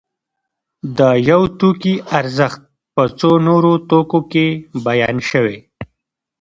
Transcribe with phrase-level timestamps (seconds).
[0.97, 0.99] د
[1.29, 2.61] یو توکي ارزښت
[2.93, 4.47] په څو نورو توکو کې
[4.85, 5.57] بیان شوی